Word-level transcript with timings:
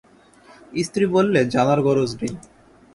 স্ত্রী 0.83 1.05
বললে, 1.15 1.39
জানার 1.53 1.79
গরজ 1.87 2.11
নেই। 2.21 2.33